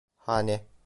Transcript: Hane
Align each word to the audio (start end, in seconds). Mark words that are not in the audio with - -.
Hane 0.25 0.65